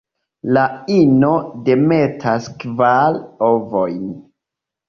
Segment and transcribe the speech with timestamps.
[0.55, 0.61] La
[0.95, 1.29] ino
[1.69, 3.21] demetas kvar
[3.53, 4.13] ovojn.